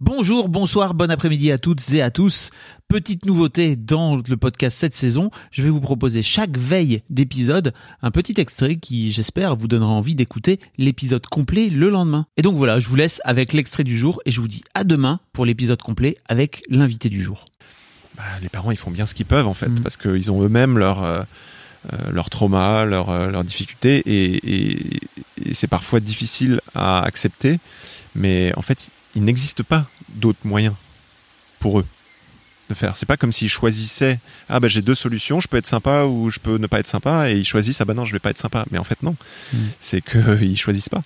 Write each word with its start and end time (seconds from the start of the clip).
Bonjour, 0.00 0.50
bonsoir, 0.50 0.92
bon 0.92 1.10
après-midi 1.10 1.50
à 1.50 1.56
toutes 1.58 1.90
et 1.92 2.02
à 2.02 2.10
tous. 2.10 2.50
Petite 2.86 3.24
nouveauté 3.24 3.76
dans 3.76 4.16
le 4.16 4.36
podcast 4.36 4.76
cette 4.78 4.94
saison, 4.94 5.30
je 5.50 5.62
vais 5.62 5.70
vous 5.70 5.80
proposer 5.80 6.22
chaque 6.22 6.58
veille 6.58 7.02
d'épisode 7.08 7.72
un 8.02 8.10
petit 8.10 8.34
extrait 8.38 8.76
qui, 8.76 9.10
j'espère, 9.10 9.56
vous 9.56 9.68
donnera 9.68 9.88
envie 9.90 10.14
d'écouter 10.14 10.60
l'épisode 10.76 11.26
complet 11.26 11.70
le 11.70 11.88
lendemain. 11.88 12.26
Et 12.36 12.42
donc 12.42 12.56
voilà, 12.56 12.78
je 12.78 12.88
vous 12.88 12.96
laisse 12.96 13.22
avec 13.24 13.54
l'extrait 13.54 13.84
du 13.84 13.96
jour 13.96 14.20
et 14.26 14.30
je 14.30 14.38
vous 14.40 14.48
dis 14.48 14.62
à 14.74 14.84
demain 14.84 15.18
pour 15.32 15.46
l'épisode 15.46 15.80
complet 15.80 16.18
avec 16.28 16.62
l'invité 16.68 17.08
du 17.08 17.22
jour. 17.22 17.46
Bah, 18.18 18.24
les 18.42 18.50
parents, 18.50 18.70
ils 18.72 18.76
font 18.76 18.90
bien 18.90 19.06
ce 19.06 19.14
qu'ils 19.14 19.24
peuvent 19.26 19.48
en 19.48 19.54
fait, 19.54 19.68
Mm. 19.68 19.80
parce 19.80 19.96
qu'ils 19.96 20.30
ont 20.30 20.42
eux-mêmes 20.42 20.76
leur 20.76 21.02
euh, 21.04 21.22
euh, 21.94 22.10
leur 22.10 22.28
trauma, 22.28 22.84
leur 22.84 23.08
euh, 23.08 23.30
leurs 23.30 23.44
difficultés, 23.44 24.02
et, 24.04 24.36
et- 24.44 25.00
et 25.42 25.54
c'est 25.54 25.66
parfois 25.68 26.00
difficile 26.00 26.60
à 26.74 27.02
accepter. 27.02 27.60
Mais 28.14 28.52
en 28.56 28.62
fait, 28.62 28.88
il 29.16 29.24
n'existe 29.24 29.62
pas 29.64 29.86
d'autres 30.08 30.38
moyens 30.44 30.74
pour 31.58 31.80
eux 31.80 31.86
de 32.68 32.74
faire. 32.74 32.96
C'est 32.96 33.06
pas 33.06 33.16
comme 33.16 33.32
s'ils 33.32 33.48
choisissaient 33.48 34.18
ah 34.48 34.60
bah 34.60 34.68
j'ai 34.68 34.82
deux 34.82 34.94
solutions, 34.94 35.40
je 35.40 35.48
peux 35.48 35.56
être 35.56 35.66
sympa 35.66 36.04
ou 36.04 36.30
je 36.30 36.38
peux 36.38 36.58
ne 36.58 36.66
pas 36.66 36.78
être 36.80 36.86
sympa, 36.86 37.30
et 37.30 37.34
ils 37.36 37.44
choisissent 37.44 37.80
ah 37.80 37.84
bah 37.84 37.94
non 37.94 38.04
je 38.04 38.12
vais 38.12 38.18
pas 38.20 38.30
être 38.30 38.38
sympa. 38.38 38.64
Mais 38.70 38.78
en 38.78 38.84
fait 38.84 39.02
non, 39.02 39.16
Mm. 39.52 39.56
c'est 39.80 40.00
que 40.00 40.42
ils 40.42 40.56
choisissent 40.56 40.88
pas. 40.88 41.02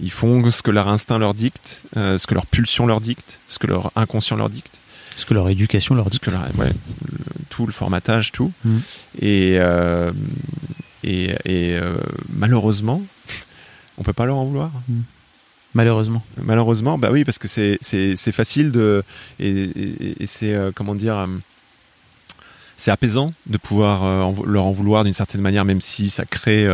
Ils 0.00 0.10
font 0.10 0.50
ce 0.50 0.62
que 0.62 0.70
leur 0.72 0.88
instinct 0.88 1.18
leur 1.18 1.34
dicte, 1.34 1.82
euh, 1.96 2.18
ce 2.18 2.26
que 2.26 2.34
leur 2.34 2.46
pulsion 2.46 2.86
leur 2.86 3.00
dicte, 3.00 3.38
ce 3.46 3.58
que 3.60 3.66
leur 3.68 3.92
inconscient 3.96 4.36
leur 4.36 4.50
dicte. 4.50 4.80
Ce 5.16 5.24
que 5.26 5.34
leur 5.34 5.48
éducation 5.48 5.94
leur 5.94 6.10
que 6.10 6.30
ouais, 6.58 6.68
le- 6.70 7.44
tout 7.48 7.66
le 7.66 7.72
formatage, 7.72 8.32
tout. 8.32 8.50
Mm. 8.64 8.78
Et, 9.20 9.56
euh, 9.60 10.10
et, 11.04 11.30
et, 11.44 11.76
euh, 11.76 11.94
malheureusement, 12.32 13.00
on 13.98 14.02
peut 14.02 14.12
pas 14.12 14.24
leur 14.26 14.36
en 14.38 14.44
vouloir. 14.46 14.72
Malheureusement. 15.74 16.22
Malheureusement, 16.40 16.98
bah 16.98 17.08
oui, 17.10 17.24
parce 17.24 17.38
que 17.38 17.48
c'est 17.48 18.32
facile 18.32 18.70
de 18.72 19.02
et, 19.40 19.48
et- 19.48 20.22
et 20.22 20.26
c'est 20.26 20.54
euh, 20.54 20.70
comment 20.74 20.94
dire. 20.94 21.16
euh, 21.18 21.26
c'est 22.76 22.90
apaisant 22.90 23.32
de 23.46 23.56
pouvoir 23.56 24.02
euh, 24.04 24.20
en 24.22 24.34
leur 24.44 24.64
en 24.66 24.72
vouloir 24.72 25.04
d'une 25.04 25.12
certaine 25.12 25.40
manière, 25.40 25.64
même 25.64 25.80
si 25.80 26.10
ça 26.10 26.24
crée 26.24 26.66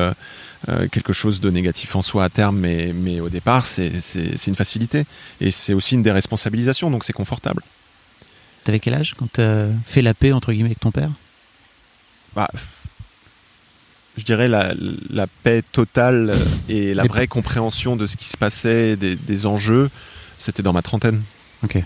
quelque 0.93 1.13
chose 1.15 1.41
de 1.41 1.51
négatif 1.51 1.97
en 1.97 2.03
soi 2.03 2.25
à 2.25 2.29
terme, 2.29 2.59
mais, 2.59 2.93
mais 2.95 3.21
au 3.21 3.29
départ, 3.31 3.65
c'est 3.67 4.01
c'est- 4.01 4.37
c'est 4.37 4.51
une 4.51 4.57
facilité. 4.57 5.05
Et 5.41 5.51
c'est 5.51 5.73
aussi 5.75 5.95
une 5.95 6.03
déresponsabilisation, 6.03 6.91
donc 6.91 7.05
c'est 7.05 7.13
confortable. 7.15 7.63
T'avais 8.65 8.79
quel 8.81 8.95
âge 8.95 9.15
quand 9.19 9.31
t'as 9.33 9.67
fait 9.87 10.03
la 10.03 10.13
paix 10.15 10.33
entre 10.33 10.53
guillemets 10.53 10.69
avec 10.69 10.81
ton 10.81 10.91
père? 10.91 11.11
Bah, 12.37 12.49
je 14.21 14.25
dirais 14.25 14.47
la, 14.49 14.73
la 15.11 15.27
paix 15.27 15.63
totale 15.73 16.35
et 16.69 16.95
la 16.95 17.05
vraie 17.05 17.27
compréhension 17.27 17.97
de 17.97 18.07
ce 18.07 18.17
qui 18.17 18.27
se 18.29 18.37
passait, 18.37 18.97
des, 18.97 19.17
des 19.17 19.47
enjeux, 19.47 19.91
c'était 20.39 20.63
dans 20.63 20.73
ma 20.73 20.83
trentaine. 20.83 21.23
Ok. 21.65 21.83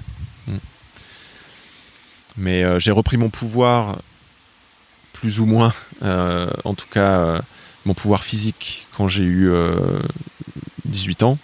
Mais 2.37 2.65
euh, 2.65 2.81
j'ai 2.81 2.91
repris 2.91 3.17
mon 3.17 3.29
pouvoir, 3.31 3.99
plus 5.13 5.39
ou 5.41 5.47
moins, 5.47 5.73
euh, 6.03 6.51
en 6.65 6.75
tout 6.75 6.89
cas 6.91 7.21
euh, 7.21 7.41
mon 7.87 7.95
pouvoir 7.95 8.25
physique, 8.25 8.87
quand 8.97 9.07
j'ai 9.09 9.23
eu 9.23 9.49
euh, 9.51 9.77
18 10.87 11.23
ans. 11.23 11.39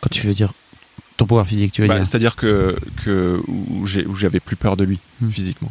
Quand 0.00 0.08
tu 0.10 0.26
veux 0.26 0.34
dire 0.34 0.52
ton 1.16 1.26
pouvoir 1.26 1.46
physique, 1.46 1.72
tu 1.72 1.82
veux 1.82 1.88
Bah, 1.88 1.96
dire 1.96 2.06
C'est-à-dire 2.06 2.34
que, 2.36 2.78
que 3.04 3.42
où 3.48 3.84
j'avais 4.16 4.40
plus 4.40 4.56
peur 4.56 4.76
de 4.76 4.84
lui, 4.84 5.00
Hmm. 5.20 5.30
physiquement. 5.30 5.70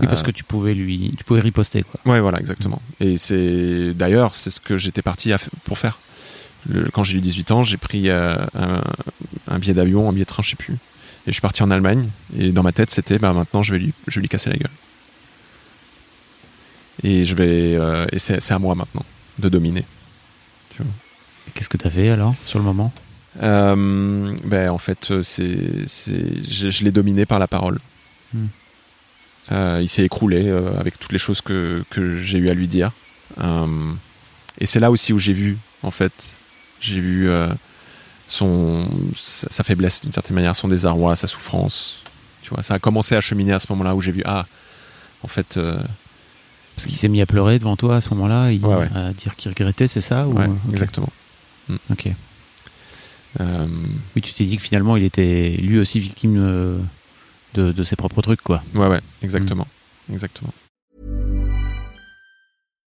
Oui, 0.00 0.06
parce 0.06 0.22
que 0.22 0.30
tu 0.30 0.42
pouvais 0.42 0.72
lui, 0.74 1.14
tu 1.18 1.24
pouvais 1.24 1.40
riposter 1.40 1.82
quoi. 1.82 2.00
Ouais, 2.10 2.20
voilà, 2.20 2.40
exactement. 2.40 2.80
Et 3.00 3.18
c'est 3.18 3.92
d'ailleurs, 3.94 4.34
c'est 4.34 4.48
ce 4.50 4.60
que 4.60 4.78
j'étais 4.78 5.02
parti 5.02 5.32
à 5.32 5.38
pour 5.64 5.76
faire. 5.78 5.98
Le- 6.66 6.88
quand 6.90 7.04
j'ai 7.04 7.18
eu 7.18 7.20
18 7.20 7.50
ans, 7.50 7.62
j'ai 7.62 7.76
pris 7.76 8.08
euh, 8.08 8.34
un, 8.54 8.82
un 9.48 9.58
billet 9.58 9.74
d'avion, 9.74 10.08
un 10.08 10.12
billet 10.12 10.24
de 10.24 10.28
train, 10.30 10.42
je 10.42 10.50
sais 10.50 10.56
plus. 10.56 10.74
Et 10.74 10.78
je 11.26 11.32
suis 11.32 11.40
parti 11.42 11.62
en 11.62 11.70
Allemagne. 11.70 12.08
Et 12.38 12.52
dans 12.52 12.62
ma 12.62 12.72
tête, 12.72 12.90
c'était, 12.90 13.18
bah 13.18 13.32
maintenant, 13.34 13.62
je 13.62 13.72
vais 13.74 13.78
lui, 13.80 13.92
je 14.08 14.14
vais 14.14 14.22
lui 14.22 14.28
casser 14.28 14.48
la 14.50 14.56
gueule. 14.56 14.70
Et 17.02 17.24
je 17.24 17.34
vais, 17.34 17.74
euh, 17.76 18.06
et 18.12 18.18
c'est 18.18 18.50
à 18.52 18.58
moi 18.58 18.74
maintenant 18.74 19.04
de 19.38 19.48
dominer. 19.48 19.84
Qu'est-ce 21.54 21.68
que 21.68 21.76
t'as 21.76 21.90
fait 21.90 22.08
alors 22.08 22.34
sur 22.46 22.58
le 22.58 22.64
moment? 22.64 22.92
Euh, 23.42 24.34
ben 24.44 24.70
en 24.70 24.78
fait, 24.78 25.22
c'est, 25.22 25.56
je, 26.48 26.70
je 26.70 26.84
l'ai 26.84 26.92
dominé 26.92 27.26
par 27.26 27.38
la 27.38 27.48
parole. 27.48 27.78
Hmm. 28.32 28.46
Euh, 29.52 29.80
il 29.82 29.88
s'est 29.88 30.02
écroulé 30.04 30.44
euh, 30.48 30.78
avec 30.78 30.98
toutes 30.98 31.12
les 31.12 31.18
choses 31.18 31.40
que, 31.40 31.84
que 31.90 32.18
j'ai 32.20 32.38
eu 32.38 32.48
à 32.48 32.54
lui 32.54 32.68
dire. 32.68 32.90
Euh, 33.42 33.92
et 34.58 34.66
c'est 34.66 34.80
là 34.80 34.90
aussi 34.90 35.12
où 35.12 35.18
j'ai 35.18 35.32
vu, 35.32 35.58
en 35.82 35.90
fait, 35.90 36.12
j'ai 36.80 37.00
vu 37.00 37.28
son, 38.26 38.88
sa, 39.16 39.62
faiblesse 39.62 40.02
d'une 40.02 40.12
certaine 40.12 40.34
manière, 40.34 40.54
son 40.56 40.68
désarroi, 40.68 41.16
sa 41.16 41.26
souffrance. 41.26 42.02
Tu 42.42 42.50
vois, 42.50 42.62
ça 42.62 42.74
a 42.74 42.78
commencé 42.78 43.14
à 43.14 43.20
cheminer 43.20 43.52
à 43.52 43.58
ce 43.60 43.66
moment-là 43.70 43.94
où 43.94 44.00
j'ai 44.00 44.12
vu, 44.12 44.22
ah, 44.24 44.46
en 45.22 45.28
fait, 45.28 45.58
Parce 46.76 46.86
qu'il 46.86 46.96
s'est 46.96 47.08
mis 47.08 47.20
à 47.20 47.26
pleurer 47.26 47.58
devant 47.58 47.76
toi 47.76 47.96
à 47.96 48.00
ce 48.00 48.10
moment-là, 48.10 48.52
il 48.52 48.64
Ouais, 48.64 48.74
ouais. 48.76 48.88
à 48.94 49.12
dire 49.12 49.36
qu'il 49.36 49.50
regrettait, 49.50 49.86
c'est 49.86 50.00
ça 50.00 50.26
ou... 50.26 50.34
ouais, 50.38 50.46
Ok. 50.46 50.72
exactement. 50.72 51.08
Ok. 51.90 52.08
Euh, 53.40 53.66
Oui, 54.14 54.22
tu 54.22 54.32
t'es 54.34 54.44
dit 54.44 54.56
que 54.58 54.62
finalement 54.62 54.96
il 54.96 55.04
était 55.04 55.56
lui 55.58 55.78
aussi 55.78 55.98
victime 56.00 56.36
de, 57.54 57.84
ses 57.84 57.96
propres 57.96 58.22
trucs 58.22 58.42
quoi. 58.42 58.62
ouais, 58.74 58.88
ouais, 58.88 59.00
exactement, 59.22 59.66
exactement. 60.12 60.52